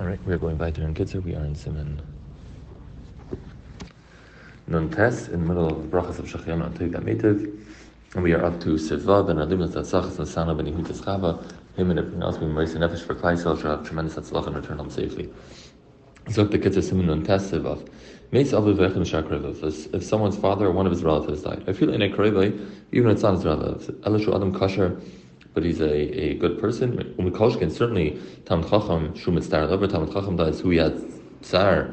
All 0.00 0.06
right, 0.06 0.18
we're 0.24 0.38
going 0.38 0.56
weiter 0.56 0.82
in 0.82 0.94
Kitzur. 0.94 1.22
We 1.22 1.34
are 1.34 1.44
in 1.44 1.54
Siman 1.54 2.00
Nun 4.66 4.88
Tes 4.88 5.28
in 5.28 5.42
the 5.42 5.46
middle 5.46 5.66
of 5.66 5.76
brachas 5.90 6.18
of 6.18 6.24
Shachyan 6.24 6.64
on 6.64 6.72
Teiv 6.72 6.92
Metiv, 6.92 7.62
and 8.14 8.22
we 8.22 8.32
are 8.32 8.42
up 8.42 8.58
to 8.60 8.76
Sivav 8.76 9.28
and 9.28 9.38
Alimnas 9.40 9.74
Tatzachas 9.74 10.18
and 10.18 10.26
Sana 10.26 10.54
Ben 10.54 10.64
Yehudas 10.64 11.02
Chava. 11.02 11.44
Him 11.76 11.90
and 11.90 11.98
everything 11.98 12.22
else 12.22 12.38
being 12.38 12.52
Moshe 12.52 12.74
Nefesh 12.76 13.02
for 13.02 13.14
Klaisel 13.14 13.60
shall 13.60 13.76
have 13.76 13.84
tremendous 13.84 14.14
Hatzlach 14.14 14.46
and 14.46 14.56
return 14.56 14.78
home 14.78 14.88
safely. 14.88 15.28
So 16.30 16.44
the 16.44 16.58
Kitzur 16.58 16.78
Siman 16.78 17.04
Nun 17.04 17.22
Tes 17.22 17.50
Sivav. 17.50 17.86
If 18.32 20.04
someone's 20.04 20.36
father 20.38 20.66
or 20.66 20.70
one 20.70 20.86
of 20.86 20.92
his 20.92 21.02
relatives 21.02 21.42
died, 21.42 21.64
I 21.66 21.74
feel 21.74 21.92
in 21.92 22.00
a 22.00 22.06
even 22.06 23.10
if 23.10 23.14
it's 23.16 23.22
not 23.22 23.34
his 23.34 23.44
relative. 23.44 23.94
Elishu 23.96 24.34
Adam 24.34 24.54
Kasher 24.54 25.02
but 25.54 25.64
he's 25.64 25.80
a, 25.80 25.92
a 25.92 26.34
good 26.34 26.58
person. 26.60 26.96
Umikoshkin, 27.18 27.70
certainly 27.70 28.20
Talmud 28.44 28.68
Chacham, 28.68 29.14
Shumit 29.14 29.42
Star 29.42 29.66
Lever, 29.66 29.86
Talmud 29.86 30.12
Chacham 30.12 30.36
dies 30.36 30.60
who 30.60 30.70
he 30.70 30.78
had 30.78 31.02
Tsar, 31.42 31.90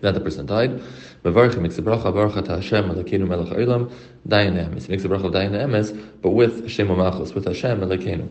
that 0.00 0.14
the 0.14 0.20
person 0.20 0.46
died. 0.46 0.82
Mavarchim 1.24 1.60
makes 1.60 1.76
a 1.78 1.82
bracha, 1.82 2.12
baruch 2.14 2.44
to 2.44 2.56
Hashem, 2.56 2.86
Malakenu 2.86 3.28
Melech 3.28 3.52
Olam, 3.52 3.92
Dayan 4.26 4.56
Emes. 4.56 4.88
Makes 4.88 5.04
a 5.04 5.08
bracha 5.08 5.24
of 5.24 5.32
Dayan 5.32 5.52
Emes, 5.52 5.94
but 6.22 6.30
with 6.30 6.62
Hashem 6.62 6.88
Malchus, 6.88 7.34
with 7.34 7.44
Hashem, 7.44 7.80
Malakenu. 7.80 8.28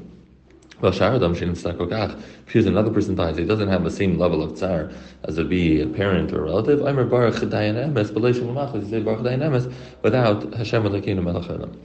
Well, 0.81 0.91
Sharadam 0.91 1.37
Shin 1.37 1.51
Stakokach. 1.51 2.19
If 2.47 2.65
another 2.65 2.89
person 2.89 3.13
dies, 3.13 3.37
he 3.37 3.43
doesn't 3.43 3.67
have 3.67 3.83
the 3.83 3.91
same 3.91 4.17
level 4.17 4.41
of 4.41 4.57
tsar 4.57 4.89
as 5.25 5.37
would 5.37 5.49
be 5.49 5.81
a 5.81 5.87
parent 5.87 6.31
or 6.31 6.39
a 6.39 6.45
relative. 6.45 6.83
I'm 6.83 6.95
Baruch 7.09 7.35
Dayan 7.35 7.75
Emes, 7.75 8.13
but 8.13 8.23
Leishim 8.23 8.53
Malchus, 8.53 8.85
he 8.85 8.89
said 8.89 9.05
Baruch 9.05 9.21
Dayan 9.21 9.41
Emes, 9.41 9.71
without 10.01 10.51
Hashem 10.53 10.83
Malakenu 10.83 11.21
Melech 11.21 11.43
Olam. 11.43 11.77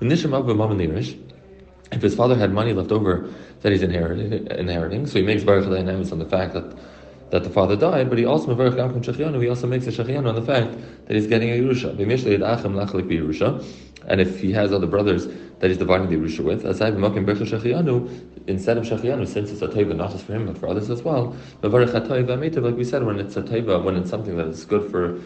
The 0.00 0.06
Nisham 0.06 0.36
Abba 0.36 0.54
Mamanirish, 0.54 1.16
if 1.92 2.02
his 2.02 2.14
father 2.14 2.36
had 2.36 2.52
money 2.52 2.72
left 2.72 2.92
over 2.92 3.32
that 3.62 3.72
he's 3.72 3.82
inheriting, 3.82 5.06
so 5.06 5.18
he 5.18 5.24
makes 5.24 5.42
Baruch 5.42 5.66
Emes 5.66 6.12
on 6.12 6.18
the 6.18 6.26
fact 6.26 6.54
that 6.54 6.76
that 7.30 7.44
the 7.44 7.50
father 7.50 7.76
died, 7.76 8.08
but 8.08 8.18
he 8.18 8.24
also 8.24 8.54
he 8.54 9.48
also 9.48 9.66
makes 9.66 9.86
a 9.86 9.90
Shechianu 9.90 10.28
on 10.28 10.34
the 10.34 10.42
fact 10.42 10.76
that 11.06 11.14
he's 11.14 11.26
getting 11.26 11.50
a 11.50 11.58
Yerusha. 11.60 11.94
And 14.06 14.20
if 14.20 14.40
he 14.40 14.52
has 14.52 14.72
other 14.72 14.86
brothers 14.86 15.26
that 15.58 15.68
he's 15.68 15.76
dividing 15.76 16.08
the 16.08 16.16
Yerusha 16.16 16.40
with, 16.42 16.64
aside 16.64 16.94
Makim 16.94 17.26
Bercha 17.26 17.44
Shechianu, 17.46 18.08
instead 18.46 18.78
of 18.78 18.84
Shechianu, 18.84 19.26
since 19.28 19.50
it's 19.50 19.60
a 19.60 19.68
Taiva 19.68 19.94
not 19.94 20.12
just 20.12 20.24
for 20.24 20.32
him 20.32 20.46
but 20.46 20.56
for 20.56 20.68
others 20.68 20.88
as 20.88 21.02
well, 21.02 21.36
like 21.62 21.72
we 21.72 22.84
said, 22.84 23.04
when 23.04 23.20
it's 23.20 23.36
a 23.36 23.42
Taiva, 23.42 23.84
when 23.84 23.96
it's 23.96 24.08
something 24.08 24.36
that 24.38 24.46
is 24.46 24.64
good 24.64 24.90
for 24.90 25.20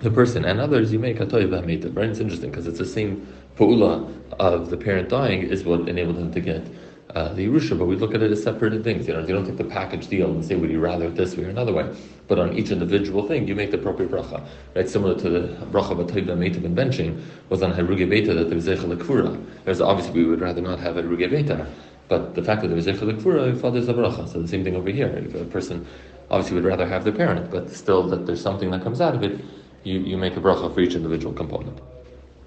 the 0.00 0.10
person 0.10 0.44
and 0.44 0.60
others, 0.60 0.92
you 0.92 0.98
make 0.98 1.20
a 1.20 1.26
hatoy 1.26 1.48
v'hamitav. 1.48 1.96
Right? 1.96 2.08
It's 2.08 2.20
interesting 2.20 2.50
because 2.50 2.66
it's 2.66 2.78
the 2.78 2.86
same 2.86 3.26
pu'ula 3.56 4.12
of 4.38 4.70
the 4.70 4.76
parent 4.76 5.08
dying 5.08 5.42
is 5.42 5.64
what 5.64 5.88
enabled 5.88 6.18
him 6.18 6.32
to 6.32 6.40
get 6.40 6.66
uh, 7.14 7.32
the 7.32 7.46
Yerusha, 7.46 7.78
but 7.78 7.86
we 7.86 7.96
look 7.96 8.14
at 8.14 8.22
it 8.22 8.30
as 8.30 8.42
separate 8.42 8.84
things. 8.84 9.08
You 9.08 9.14
know, 9.14 9.20
you 9.20 9.28
don't 9.28 9.46
take 9.46 9.56
the 9.56 9.64
package 9.64 10.08
deal 10.08 10.30
and 10.30 10.44
say, 10.44 10.54
would 10.54 10.70
you 10.70 10.80
rather 10.80 11.06
it 11.06 11.14
this 11.14 11.34
way 11.34 11.44
or 11.44 11.48
another 11.48 11.72
way? 11.72 11.90
But 12.28 12.38
on 12.38 12.52
each 12.52 12.70
individual 12.70 13.26
thing, 13.26 13.48
you 13.48 13.54
make 13.54 13.70
the 13.70 13.78
appropriate 13.78 14.10
bracha. 14.10 14.46
Right? 14.74 14.88
Similar 14.88 15.18
to 15.20 15.30
the 15.30 15.48
bracha 15.66 15.92
of 15.92 15.98
Atayv 15.98 16.26
Meitav 16.26 16.64
and 16.64 16.76
benching 16.76 17.22
was 17.48 17.62
on 17.62 17.72
Haruge 17.72 18.08
Beta 18.10 18.34
that 18.34 18.48
there 18.48 18.56
was 18.56 18.66
Zeichel 18.66 18.94
Akfura. 18.94 19.42
There's 19.64 19.80
obviously 19.80 20.12
we 20.12 20.28
would 20.28 20.40
rather 20.40 20.60
not 20.60 20.78
have 20.80 20.96
Haruge 20.96 21.30
Beta. 21.30 21.66
But 22.08 22.34
the 22.34 22.42
fact 22.42 22.60
that 22.60 22.68
there 22.68 22.76
was 22.76 22.86
Zeichel 22.86 23.18
Akfura, 23.18 23.58
father's 23.58 23.88
a 23.88 23.94
bracha. 23.94 24.28
So 24.28 24.42
the 24.42 24.48
same 24.48 24.62
thing 24.62 24.76
over 24.76 24.90
here. 24.90 25.08
If 25.08 25.34
a 25.36 25.44
person 25.44 25.86
obviously 26.30 26.56
would 26.56 26.64
rather 26.64 26.86
have 26.86 27.04
their 27.04 27.14
parent, 27.14 27.50
but 27.50 27.70
still 27.70 28.06
that 28.08 28.26
there's 28.26 28.42
something 28.42 28.70
that 28.72 28.82
comes 28.82 29.00
out 29.00 29.14
of 29.14 29.22
it, 29.22 29.40
you, 29.86 30.00
you 30.00 30.16
make 30.16 30.36
a 30.36 30.40
bracha 30.40 30.74
for 30.74 30.80
each 30.80 30.94
individual 30.94 31.32
component. 31.32 31.78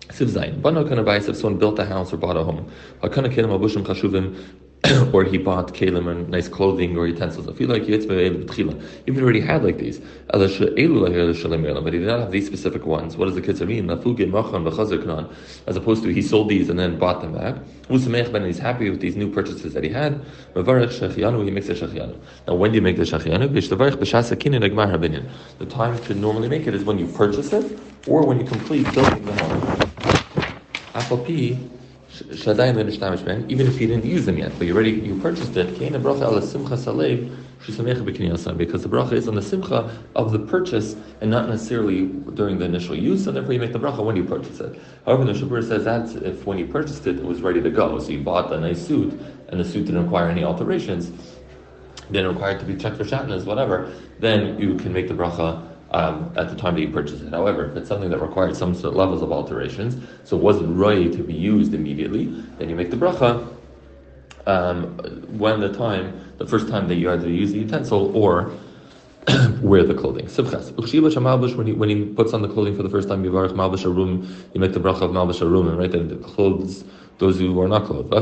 Siv 0.09 0.27
Zayin. 0.27 0.61
Bano 0.61 0.87
kana 0.87 1.03
if 1.15 1.35
someone 1.37 1.57
built 1.57 1.79
a 1.79 1.85
house 1.85 2.11
or 2.11 2.17
bought 2.17 2.35
a 2.35 2.43
home. 2.43 2.69
Hakana 3.01 3.33
kelim 3.33 3.57
abushim 3.57 3.85
chashuvim 3.85 4.35
or 5.13 5.23
he 5.23 5.37
bought 5.37 5.73
kalim 5.73 6.07
and 6.09 6.29
nice 6.29 6.47
clothing 6.47 6.97
or 6.97 7.07
utensils. 7.07 7.47
I 7.47 7.53
feel 7.53 7.69
like 7.69 7.83
even 7.83 9.23
already 9.23 9.41
had 9.41 9.63
like 9.63 9.77
these, 9.77 9.99
but 10.31 10.49
he 10.49 11.99
did 11.99 12.07
not 12.07 12.19
have 12.19 12.31
these 12.31 12.47
specific 12.47 12.85
ones. 12.85 13.15
What 13.17 13.25
does 13.25 13.35
the 13.35 13.41
kids 13.41 13.61
mean? 13.61 13.89
As 13.89 15.75
opposed 15.75 16.03
to 16.03 16.09
he 16.09 16.21
sold 16.21 16.49
these 16.49 16.69
and 16.69 16.79
then 16.79 16.97
bought 16.97 17.21
them 17.21 17.33
back. 17.33 17.55
And 17.89 18.45
he's 18.45 18.59
happy 18.59 18.89
with 18.89 18.99
these 18.99 19.15
new 19.15 19.31
purchases 19.31 19.73
that 19.73 19.83
he 19.83 19.89
had. 19.89 20.21
He 20.55 21.51
makes 21.51 21.69
a. 21.69 22.17
Now, 22.47 22.55
when 22.55 22.71
do 22.71 22.75
you 22.75 22.81
make 22.81 22.97
the 22.97 23.03
shachianu? 23.03 23.49
The 25.59 25.65
time 25.65 25.99
to 25.99 26.13
normally 26.15 26.49
make 26.49 26.67
it 26.67 26.73
is 26.73 26.83
when 26.83 26.99
you 26.99 27.07
purchase 27.07 27.53
it 27.53 27.79
or 28.07 28.25
when 28.25 28.39
you 28.39 28.45
complete 28.45 28.91
building 28.93 29.25
the 29.25 29.33
home 29.43 29.79
even 32.21 33.67
if 33.67 33.81
you 33.81 33.87
didn't 33.87 34.05
use 34.05 34.25
them 34.25 34.37
yet, 34.37 34.51
but 34.57 34.67
you 34.67 34.73
already 34.73 34.91
you 34.91 35.19
purchased 35.19 35.55
it. 35.57 35.77
Because 35.77 35.93
the 38.83 38.89
bracha 38.89 39.13
is 39.13 39.27
on 39.27 39.35
the 39.35 39.41
simcha 39.41 39.97
of 40.15 40.31
the 40.31 40.39
purchase 40.39 40.95
and 41.21 41.29
not 41.29 41.49
necessarily 41.49 42.07
during 42.33 42.57
the 42.57 42.65
initial 42.65 42.95
use, 42.95 43.27
and 43.27 43.35
therefore 43.35 43.53
you 43.53 43.59
make 43.59 43.73
the 43.73 43.79
bracha 43.79 44.03
when 44.03 44.15
you 44.15 44.23
purchase 44.23 44.59
it. 44.59 44.79
However, 45.05 45.25
the 45.25 45.33
Shabur 45.33 45.61
says 45.67 45.83
that 45.83 46.09
if 46.23 46.45
when 46.45 46.57
you 46.57 46.65
purchased 46.65 47.05
it, 47.07 47.17
it 47.17 47.23
was 47.23 47.41
ready 47.41 47.61
to 47.61 47.69
go, 47.69 47.99
so 47.99 48.09
you 48.09 48.21
bought 48.21 48.51
a 48.53 48.59
nice 48.59 48.85
suit, 48.85 49.13
and 49.49 49.59
the 49.59 49.65
suit 49.65 49.85
didn't 49.85 50.03
require 50.03 50.29
any 50.29 50.43
alterations, 50.43 51.11
didn't 52.11 52.33
require 52.33 52.55
it 52.55 52.59
to 52.59 52.65
be 52.65 52.75
checked 52.75 52.97
for 52.97 53.03
shatnez, 53.03 53.45
whatever, 53.45 53.91
then 54.19 54.57
you 54.59 54.75
can 54.75 54.91
make 54.93 55.07
the 55.07 55.13
bracha 55.13 55.68
um, 55.91 56.31
at 56.35 56.49
the 56.49 56.55
time 56.55 56.75
that 56.75 56.81
you 56.81 56.89
purchase 56.89 57.21
it. 57.21 57.29
However, 57.29 57.65
if 57.65 57.75
it's 57.75 57.87
something 57.87 58.09
that 58.09 58.19
required 58.19 58.55
some 58.55 58.73
sort 58.73 58.93
of 58.93 58.95
levels 58.95 59.21
of 59.21 59.31
alterations, 59.31 60.03
so 60.23 60.37
it 60.37 60.43
wasn't 60.43 60.75
ready 60.77 61.09
to 61.15 61.23
be 61.23 61.33
used 61.33 61.73
immediately, 61.73 62.25
then 62.57 62.69
you 62.69 62.75
make 62.75 62.91
the 62.91 62.97
bracha 62.97 63.55
um, 64.45 64.97
when 65.37 65.59
the 65.59 65.73
time, 65.73 66.33
the 66.37 66.47
first 66.47 66.69
time 66.69 66.87
that 66.87 66.95
you 66.95 67.11
either 67.11 67.29
use 67.29 67.51
the 67.51 67.59
utensil 67.59 68.15
or 68.15 68.51
wear 69.61 69.83
the 69.83 69.93
clothing. 69.93 70.27
When 70.27 71.67
he, 71.67 71.73
when 71.73 71.89
he 71.89 72.05
puts 72.05 72.33
on 72.33 72.41
the 72.41 72.49
clothing 72.49 72.75
for 72.75 72.83
the 72.83 72.89
first 72.89 73.07
time, 73.07 73.23
Yivarach 73.23 73.51
Malbash 73.51 73.83
Arum, 73.83 74.47
you 74.53 74.61
make 74.61 74.73
the 74.73 74.79
bracha 74.79 75.01
of 75.01 75.11
Malbash 75.11 75.41
Arum, 75.41 75.75
right? 75.75 75.93
And 75.93 76.09
the 76.09 76.15
clothes 76.15 76.83
those 77.19 77.37
who 77.37 77.59
are 77.59 77.67
not 77.67 77.85
clothed. 77.85 78.13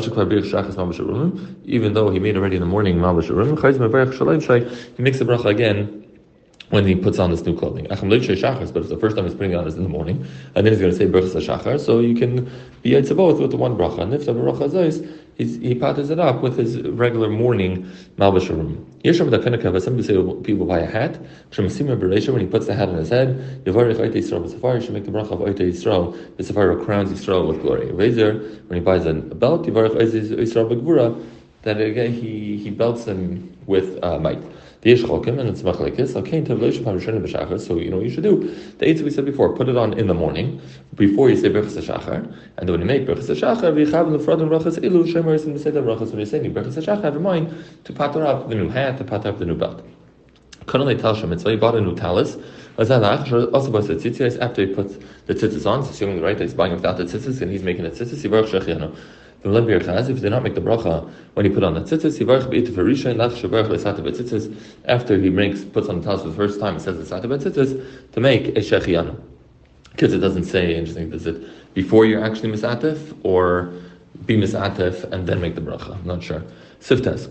Even 1.66 1.94
though 1.94 2.10
he 2.10 2.20
made 2.20 2.36
already 2.36 2.56
in 2.56 2.62
the 2.62 2.68
morning 2.68 2.98
Malbash 2.98 3.30
Arum, 3.30 3.56
he 4.98 5.04
makes 5.04 5.20
the 5.20 5.26
bracha 5.26 5.46
again 5.46 6.07
when 6.70 6.86
he 6.86 6.96
puts 6.96 7.18
on 7.18 7.32
this 7.32 7.42
new 7.44 7.58
clothing. 7.58 7.88
But 7.90 8.02
it's 8.02 8.90
the 8.90 8.98
first 9.00 9.16
time 9.16 9.26
he's 9.26 9.34
putting 9.34 9.52
it 9.52 9.56
on 9.56 9.68
is 9.68 9.76
in 9.76 9.84
the 9.84 9.90
morning, 9.90 10.26
and 10.56 10.66
then 10.66 10.74
he's 10.74 10.82
going 10.82 10.92
to 10.92 10.98
say 10.98 11.06
Berchas 11.06 11.34
HaShachar, 11.34 11.80
so 11.80 12.00
you 12.00 12.16
can 12.16 12.52
be 12.82 12.92
Yitzavot 12.92 13.40
with 13.40 13.52
the 13.52 13.58
one 13.58 13.78
bracha. 13.78 14.00
And 14.00 14.14
if 14.14 14.26
the 14.26 14.34
bracha 14.34 14.74
is, 14.76 15.02
he 15.38 15.76
patters 15.76 16.10
it 16.10 16.20
up 16.20 16.42
with 16.42 16.58
his 16.58 16.82
regular 16.82 17.30
morning 17.30 17.90
Malbasharim. 18.18 18.84
Yesham 19.04 19.30
the 19.30 19.40
Kanaka, 19.40 19.80
some 19.80 20.02
say 20.02 20.16
people 20.44 20.66
buy 20.66 20.80
a 20.80 20.86
hat. 20.86 21.18
When 21.56 21.70
he 21.70 22.48
puts 22.48 22.66
the 22.66 22.74
hat 22.76 22.90
on 22.90 22.96
his 22.96 23.10
head, 23.10 23.64
Yavarich 23.64 23.98
Oite 23.98 24.16
Yisrael 24.16 24.44
B'Safar, 24.44 24.82
should 24.82 24.94
make 24.94 25.06
the 25.06 25.12
bracha 25.12 25.32
of 25.32 25.40
Oite 25.40 25.60
Yisrael, 25.60 26.18
B'Safar 26.36 26.84
crowns 26.84 27.12
Yisrael 27.12 27.48
with 27.48 27.62
glory. 27.62 27.92
Razor, 27.92 28.34
when 28.68 28.80
he 28.80 28.84
buys 28.84 29.06
a 29.06 29.14
belt, 29.14 29.66
Yavarich 29.66 29.96
Oite 29.96 30.30
Yisrael 30.32 30.68
B'Gvura, 30.70 31.24
that 31.62 31.80
again 31.80 32.12
he, 32.12 32.58
he 32.58 32.72
belts 32.72 33.06
them 33.06 33.56
with 33.68 34.04
uh, 34.04 34.18
might. 34.20 34.42
The 34.82 34.94
Chokim, 34.94 35.40
and 35.40 35.50
it's 35.50 35.64
Machlekes, 35.64 36.16
okay, 36.16 36.46
so 37.58 37.78
you 37.78 37.90
know 37.90 38.00
you 38.00 38.10
should 38.12 38.24
do. 38.24 38.56
The 38.78 38.88
eight 38.88 39.02
we 39.02 39.10
said 39.10 39.26
before, 39.26 39.56
put 39.56 39.70
it 39.70 39.76
on 39.76 39.98
in 39.98 40.06
the 40.06 40.14
morning, 40.14 40.62
before 40.94 41.32
you 41.32 41.36
say 41.36 41.50
Berchas 41.50 41.82
HaShachar, 41.82 42.32
and 42.58 42.70
when 42.70 42.82
you 42.82 42.86
make 42.86 43.08
Berchas 43.08 43.28
HaShachar, 43.36 43.74
v'yichav 43.74 44.08
l'fradim 44.12 44.50
rachas 44.50 44.78
ilu, 44.84 45.04
shemer 45.04 45.40
say 45.60 45.72
the 45.72 45.82
rachas, 45.82 46.10
when 46.10 46.18
you're 46.18 46.28
saying 46.28 46.54
Berchas 46.54 46.76
HaShachar, 46.76 47.02
have 47.02 47.16
in 47.16 47.24
mind 47.24 47.52
to 47.86 47.94
patter 47.94 48.24
up 48.24 48.50
the 48.50 48.56
new 48.56 48.70
hat, 48.70 49.00
to 49.00 49.04
patter 49.04 49.30
up 49.30 49.40
the 49.40 49.46
new 49.46 49.56
belt. 49.56 49.84
Couldn't 50.68 50.96
tell 51.00 51.16
Shem 51.16 51.32
he 51.36 51.56
bought 51.56 51.76
a 51.76 51.82
new 51.82 51.96
talus, 51.96 52.38
also 52.78 53.00
by 53.72 53.82
the 53.82 53.96
tzitzis, 53.96 54.38
after 54.40 54.62
he 54.68 54.74
puts 54.76 54.98
the 55.26 55.34
tzitzis 55.34 55.66
on, 55.66 55.80
assuming 55.80 56.18
the 56.18 56.22
right 56.22 56.38
that 56.38 56.44
he's 56.44 56.54
buying 56.54 56.74
without 56.74 56.98
the 56.98 57.06
tzitzis, 57.06 57.42
and 57.42 57.50
he's 57.50 57.64
making 57.64 57.84
the 57.84 57.90
tzitzis, 57.90 58.22
he 59.44 59.50
Baruch 59.50 59.84
Shechianu. 59.84 60.10
If 60.10 60.24
not 60.30 60.44
make 60.44 60.56
the 60.56 60.62
bracha 60.62 61.12
when 61.34 61.46
he 61.46 61.52
put 61.52 61.64
on 61.64 61.74
the 61.76 61.82
tzitzis, 61.82 62.20
after 64.86 65.18
he 65.18 65.30
makes 65.30 65.64
puts 65.64 65.88
on 65.90 66.00
the 66.00 66.06
talis 66.06 66.22
for 66.24 66.30
the 66.30 66.36
first 66.36 66.60
time, 66.60 66.74
he 66.74 66.80
says 66.80 66.98
the 66.98 67.16
sata 67.16 67.26
tzitzis 67.26 68.12
to 68.14 68.20
make 68.20 68.48
a 68.50 68.62
shechianu. 68.62 69.20
Because 69.92 70.14
it 70.14 70.20
doesn't 70.20 70.46
say 70.46 70.76
interesting. 70.76 71.10
Does 71.10 71.28
it 71.28 71.74
before 71.74 72.06
you're 72.06 72.24
actually 72.24 72.52
misatif 72.52 73.18
or 73.24 73.74
be 74.26 74.38
misatif 74.38 75.04
and 75.12 75.28
then 75.28 75.40
make 75.40 75.56
the 75.56 75.62
bracha? 75.62 75.96
I'm 75.96 76.06
not 76.06 76.24
sure. 76.24 76.44
Siftas. 76.80 77.26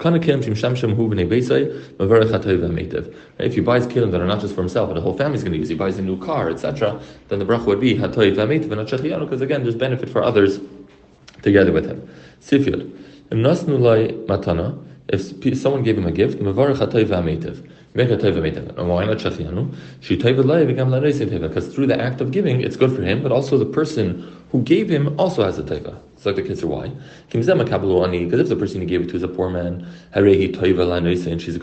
If 3.39 3.57
you 3.57 3.63
buys 3.63 3.87
kelim 3.87 4.11
that 4.11 4.21
are 4.21 4.27
not 4.27 4.41
just 4.41 4.55
for 4.55 4.61
himself, 4.61 4.89
but 4.89 4.95
the 4.95 5.01
whole 5.01 5.17
family 5.17 5.37
is 5.37 5.45
going 5.45 5.53
to 5.53 5.59
use, 5.59 5.69
he 5.69 5.77
buys 5.77 5.99
a 5.99 6.03
new 6.03 6.19
car, 6.19 6.51
etc., 6.51 7.01
then 7.29 7.39
the 7.39 7.45
bracha 7.45 7.65
would 7.67 7.79
be 7.79 7.95
hatoy 7.97 8.35
because 9.21 9.41
again, 9.41 9.63
there's 9.63 9.77
benefit 9.77 10.09
for 10.09 10.25
others 10.25 10.59
together 11.43 11.73
with 11.73 11.87
him. 11.87 12.09
Matana. 13.31 14.83
If 15.09 15.59
someone 15.59 15.85
gave 15.85 15.97
him 15.97 16.07
a 16.07 16.11
gift, 16.11 16.41
mevarach 16.41 16.79
hatoiv. 16.79 17.71
Make 17.95 18.11
a 18.11 18.17
teva. 18.17 18.77
And 18.77 18.89
why 18.89 19.07
not? 19.07 19.21
She 19.21 19.29
teva 19.29 20.43
v'gam 20.43 20.91
teva. 20.91 21.49
Because 21.49 21.69
through 21.75 21.87
the 21.87 21.99
act 21.99 22.21
of 22.21 22.31
giving, 22.31 22.61
it's 22.61 22.77
good 22.77 22.95
for 22.95 23.03
him, 23.03 23.23
but 23.23 23.33
also 23.33 23.57
the 23.57 23.65
person 23.65 24.37
who 24.51 24.63
gave 24.63 24.91
him 24.91 25.19
also 25.19 25.45
has 25.45 25.59
a 25.59 25.63
teva. 25.63 25.99
So 26.19 26.33
the 26.33 26.43
kids 26.43 26.63
are 26.63 26.67
why? 26.67 26.91
Because 27.31 27.49
if 27.49 28.49
the 28.49 28.57
person 28.57 28.81
you 28.81 28.87
gave 28.87 29.03
it 29.03 29.09
to 29.11 29.17
is 29.17 29.23
a 29.23 29.29
poor 29.29 29.49
man, 29.49 29.87
and 30.13 30.27
she's 31.41 31.57
a 31.57 31.61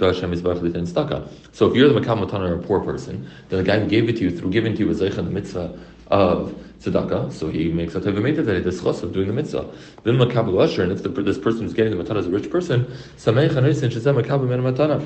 So 1.51 1.67
if 1.67 1.75
you're 1.75 1.89
the 1.89 1.99
matana 1.99 2.49
or 2.49 2.55
a 2.55 2.59
poor 2.63 2.79
person, 2.79 3.29
then 3.49 3.59
the 3.59 3.65
guy 3.65 3.79
who 3.79 3.87
gave 3.89 4.09
it 4.09 4.17
to 4.17 4.23
you 4.23 4.31
through 4.31 4.51
giving 4.51 4.73
to 4.75 4.79
you 4.79 4.89
is 4.89 5.01
a 5.01 5.09
zeich 5.09 5.15
the 5.15 5.23
mitzvah 5.23 5.77
of 6.13 6.53
tzedakah, 6.79 7.31
so 7.31 7.49
he 7.49 7.69
makes 7.69 7.95
a 7.95 7.99
tevimeta 7.99 8.45
that 8.45 8.55
he 8.55 8.61
discuss 8.61 9.01
of 9.01 9.13
doing 9.13 9.27
the 9.27 9.33
mitzvah. 9.33 9.67
Then 10.03 10.15
makabel 10.17 10.61
usher, 10.61 10.83
and 10.83 10.91
if 10.91 11.01
the, 11.01 11.09
this 11.09 11.39
person 11.39 11.61
who's 11.61 11.73
getting 11.73 11.97
the 11.97 12.03
matana 12.03 12.17
is 12.17 12.27
a 12.27 12.29
rich 12.29 12.51
person, 12.51 12.85
sameich 13.17 13.49
anoisin 13.49 13.91
shezem 13.91 14.21
makabel 14.21 14.47
men 14.47 14.61
matana. 14.61 15.01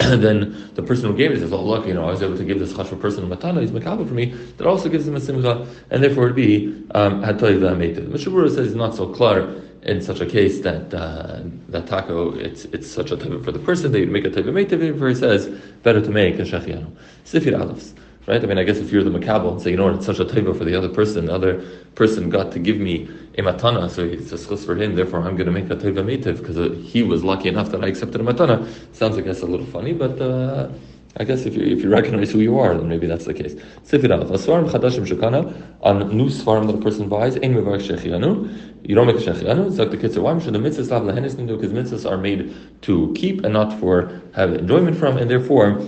And 0.00 0.22
then 0.26 0.70
the 0.74 0.82
person 0.82 1.10
who 1.10 1.16
gave 1.16 1.32
it 1.32 1.40
says, 1.40 1.52
"Oh, 1.52 1.64
look, 1.64 1.86
you 1.86 1.94
know, 1.94 2.04
I 2.04 2.10
was 2.10 2.22
able 2.22 2.36
to 2.36 2.44
give 2.44 2.58
this 2.58 2.74
chashva 2.74 3.00
person 3.00 3.24
a 3.24 3.36
matana. 3.36 3.62
He's 3.62 3.70
makabel 3.70 4.06
for 4.06 4.14
me. 4.14 4.26
That 4.58 4.66
also 4.66 4.90
gives 4.90 5.08
him 5.08 5.16
a 5.16 5.20
simcha, 5.20 5.66
and 5.90 6.04
therefore 6.04 6.24
it'd 6.24 6.36
be 6.36 6.66
um, 6.94 7.22
hatoy 7.22 7.58
v'ametiv." 7.58 8.08
Mishabura 8.08 8.48
says 8.48 8.66
it's 8.66 8.76
not 8.76 8.94
so 8.94 9.08
clear 9.08 9.62
in 9.82 10.00
such 10.02 10.20
a 10.20 10.26
case 10.26 10.60
that 10.60 10.92
uh, 10.92 11.40
that 11.70 11.86
taco 11.86 12.34
it's 12.34 12.66
it's 12.66 12.88
such 12.88 13.10
a 13.12 13.16
type 13.16 13.42
for 13.42 13.50
the 13.50 13.58
person 13.58 13.90
that 13.92 14.00
you 14.00 14.06
make 14.06 14.26
a 14.26 14.30
type 14.30 14.44
of 14.44 14.54
metiv. 14.54 14.78
Therefore, 14.78 15.08
he 15.08 15.14
says 15.14 15.48
better 15.82 16.02
to 16.02 16.10
make 16.10 16.38
a 16.38 16.42
shechianu. 16.42 16.94
Sifir 17.24 17.54
alafs. 17.54 17.94
Right? 18.26 18.42
I 18.42 18.46
mean, 18.46 18.56
I 18.56 18.62
guess 18.62 18.76
if 18.76 18.92
you're 18.92 19.02
the 19.02 19.10
makabel 19.10 19.52
and 19.52 19.62
say, 19.62 19.70
you 19.70 19.76
know 19.76 19.86
what, 19.86 19.96
it's 19.96 20.06
such 20.06 20.20
a 20.20 20.24
table 20.24 20.54
for 20.54 20.64
the 20.64 20.76
other 20.76 20.88
person, 20.88 21.26
the 21.26 21.34
other 21.34 21.60
person 21.96 22.30
got 22.30 22.52
to 22.52 22.60
give 22.60 22.78
me 22.78 23.08
a 23.36 23.42
matana, 23.42 23.90
so 23.90 24.04
it's 24.04 24.30
a 24.30 24.36
schus 24.36 24.64
for 24.64 24.76
him, 24.76 24.94
therefore 24.94 25.20
I'm 25.20 25.34
going 25.36 25.46
to 25.46 25.52
make 25.52 25.68
a 25.70 25.74
teva 25.74 26.04
mitiv 26.04 26.38
because 26.38 26.56
uh, 26.56 26.68
he 26.84 27.02
was 27.02 27.24
lucky 27.24 27.48
enough 27.48 27.70
that 27.70 27.82
I 27.82 27.88
accepted 27.88 28.20
a 28.20 28.24
matana. 28.24 28.68
Sounds, 28.94 29.18
I 29.18 29.22
guess, 29.22 29.40
a 29.40 29.46
little 29.46 29.66
funny, 29.66 29.92
but 29.92 30.20
uh, 30.20 30.68
I 31.16 31.24
guess 31.24 31.46
if 31.46 31.56
you, 31.56 31.64
if 31.64 31.82
you 31.82 31.90
recognize 31.90 32.30
who 32.30 32.38
you 32.38 32.60
are, 32.60 32.76
then 32.76 32.88
maybe 32.88 33.08
that's 33.08 33.24
the 33.24 33.34
case. 33.34 33.54
Sifir 33.84 34.04
alaf. 34.04 34.30
Aswarim 34.30 34.70
chadashim 34.70 35.04
shekana, 35.04 35.60
on 35.82 36.16
new 36.16 36.26
svarim 36.26 36.68
that 36.68 36.76
a 36.76 36.80
person 36.80 37.08
buys, 37.08 37.34
ein 37.36 37.54
shechianu, 37.54 38.88
you 38.88 38.94
don't 38.94 39.08
make 39.08 39.16
a 39.16 39.18
shechianu, 39.18 39.66
it's 39.66 39.78
like 39.78 39.90
the 39.90 39.96
kids 39.96 40.16
are, 40.16 40.22
why 40.22 40.38
should 40.38 40.52
the 40.52 40.60
mitzvahs 40.60 40.90
lav 40.90 41.02
lehenis 41.02 41.36
because 41.44 41.72
mitzvahs 41.72 42.08
are 42.08 42.16
made 42.16 42.54
to 42.82 43.12
keep 43.16 43.44
and 43.44 43.52
not 43.52 43.78
for 43.80 44.22
have 44.36 44.54
enjoyment 44.54 44.96
from, 44.96 45.18
and 45.18 45.28
therefore 45.28 45.84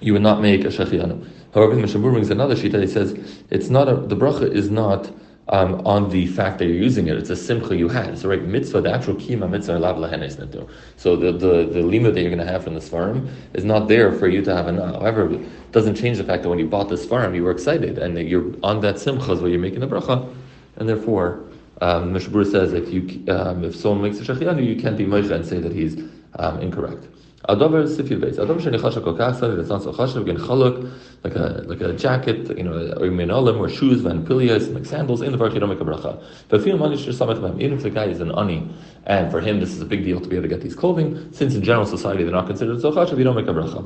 you 0.00 0.12
would 0.12 0.22
not 0.22 0.40
make 0.40 0.64
a 0.64 0.68
shechianu. 0.68 1.28
However, 1.56 1.74
the 1.74 1.80
Mishabur 1.80 2.12
brings 2.12 2.28
another 2.28 2.54
sheet 2.54 2.72
that 2.72 2.82
he 2.82 2.86
says 2.86 3.16
it's 3.48 3.70
not 3.70 3.88
a, 3.88 3.96
the 3.96 4.14
bracha 4.14 4.52
is 4.52 4.70
not 4.70 5.10
um, 5.48 5.86
on 5.86 6.10
the 6.10 6.26
fact 6.26 6.58
that 6.58 6.66
you're 6.66 6.74
using 6.74 7.06
it. 7.08 7.16
It's 7.16 7.30
a 7.30 7.36
simcha 7.36 7.74
you 7.74 7.88
had. 7.88 8.10
It's 8.10 8.20
So 8.20 8.28
right, 8.28 8.42
mitzvah, 8.42 8.82
the 8.82 8.92
actual 8.92 9.14
kima 9.14 9.48
mitzvah 9.48 9.78
lav 9.78 9.96
lahenes 9.96 10.36
netu. 10.36 10.68
So 10.98 11.16
the 11.16 11.32
the 11.32 11.64
the 11.64 11.80
lima 11.80 12.10
that 12.10 12.20
you're 12.20 12.28
going 12.28 12.46
to 12.46 12.52
have 12.52 12.64
from 12.64 12.74
the 12.74 12.80
svarim 12.80 13.30
is 13.54 13.64
not 13.64 13.88
there 13.88 14.12
for 14.12 14.28
you 14.28 14.42
to 14.44 14.54
have 14.54 14.66
an. 14.66 14.76
However, 14.76 15.32
it 15.32 15.72
doesn't 15.72 15.94
change 15.94 16.18
the 16.18 16.24
fact 16.24 16.42
that 16.42 16.50
when 16.50 16.58
you 16.58 16.66
bought 16.66 16.90
the 16.90 16.96
svarim, 16.96 17.34
you 17.34 17.42
were 17.42 17.52
excited 17.52 17.96
and 17.96 18.18
you're 18.18 18.52
on 18.62 18.80
that 18.80 18.98
simcha 18.98 19.32
is 19.32 19.40
where 19.40 19.50
you're 19.50 19.58
making 19.58 19.80
the 19.80 19.88
bracha, 19.88 20.30
and 20.76 20.88
therefore. 20.88 21.42
Um, 21.82 22.14
Mishabur 22.14 22.50
says 22.50 22.72
if 22.72 22.88
you 22.88 23.02
um, 23.30 23.62
if 23.62 23.76
someone 23.76 24.10
makes 24.10 24.18
a 24.18 24.24
shechianu, 24.24 24.66
you 24.66 24.80
can't 24.80 24.96
be 24.96 25.04
moicha 25.04 25.32
and 25.32 25.44
say 25.44 25.58
that 25.58 25.72
he's 25.72 25.94
um, 26.36 26.58
incorrect. 26.60 27.06
Adover 27.48 27.86
sifil 27.86 28.20
base. 28.20 28.36
Adom 28.36 28.60
sheni 28.60 28.80
chashav 28.80 29.04
kol 29.04 29.14
kachsav. 29.14 29.56
That's 29.56 29.68
not 29.68 29.82
so 29.82 29.92
chashav. 29.92 30.22
Again, 30.22 30.36
chaluk 30.38 30.90
like 31.26 31.36
a 31.36 31.62
like 31.66 31.80
a 31.80 31.92
jacket, 31.92 32.56
you 32.56 32.64
know, 32.64 32.72
or 32.72 33.08
minolim 33.08 33.54
umm 33.54 33.60
or 33.60 33.68
shoes, 33.68 34.00
van 34.00 34.24
pilias, 34.26 34.72
like 34.72 34.86
sandals. 34.86 35.22
In 35.22 35.32
the 35.32 35.44
you 35.48 35.60
don't 35.60 35.68
make 35.68 35.80
a 35.80 35.84
bracha. 35.84 36.22
But. 36.48 36.66
Even 36.66 37.78
if 37.78 37.82
the 37.82 37.90
guy 37.90 38.04
is 38.04 38.20
an 38.20 38.30
ani, 38.32 38.68
and 39.04 39.30
for 39.30 39.40
him 39.40 39.60
this 39.60 39.70
is 39.70 39.80
a 39.80 39.84
big 39.84 40.04
deal 40.04 40.20
to 40.20 40.28
be 40.28 40.36
able 40.36 40.42
to 40.44 40.48
get 40.48 40.60
these 40.62 40.74
clothing, 40.74 41.32
since 41.32 41.54
in 41.54 41.62
general 41.62 41.86
society 41.86 42.22
they're 42.22 42.32
not 42.32 42.46
considered 42.46 42.80
so 42.80 42.92
chashav, 42.92 43.18
you 43.18 43.24
don't 43.24 43.36
make 43.36 43.46
a 43.46 43.54
bracha. 43.54 43.82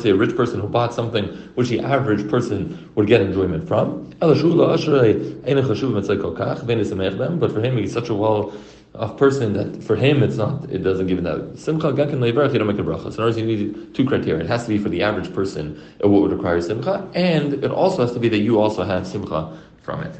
Say 0.00 0.10
a 0.10 0.14
rich 0.14 0.36
person 0.36 0.60
who 0.60 0.68
bought 0.68 0.94
something 0.94 1.24
which 1.54 1.68
the 1.68 1.80
average 1.80 2.28
person 2.28 2.90
would 2.94 3.06
get 3.06 3.20
enjoyment 3.20 3.66
from. 3.66 4.10
But 4.18 4.36
for 7.52 7.60
him, 7.60 7.76
he's 7.76 7.92
such 7.92 8.08
a 8.08 8.14
well 8.14 8.52
a 8.94 9.08
person 9.08 9.52
that 9.52 9.82
for 9.84 9.94
him 9.94 10.22
it's 10.22 10.36
not 10.36 10.68
it 10.70 10.78
doesn't 10.78 11.06
give 11.06 11.18
him 11.18 11.24
that 11.24 11.56
simcha 11.56 11.92
gakin 11.92 12.18
leivarach 12.18 12.52
you 12.52 12.58
don't 12.58 12.66
make 12.66 12.78
a 12.78 12.82
bracha. 12.82 13.02
So 13.02 13.08
in 13.08 13.12
other 13.14 13.24
words, 13.26 13.38
you 13.38 13.46
need 13.46 13.94
two 13.94 14.04
criteria. 14.04 14.19
It 14.26 14.46
has 14.46 14.64
to 14.64 14.68
be 14.68 14.78
for 14.78 14.88
the 14.88 15.02
average 15.02 15.32
person 15.34 15.82
uh, 16.04 16.08
what 16.08 16.22
would 16.22 16.32
require 16.32 16.60
simcha, 16.60 17.08
and 17.14 17.54
it 17.64 17.70
also 17.70 18.02
has 18.02 18.12
to 18.12 18.20
be 18.20 18.28
that 18.28 18.38
you 18.38 18.60
also 18.60 18.84
have 18.84 19.06
simcha 19.06 19.58
from 19.82 20.02
it. 20.02 20.14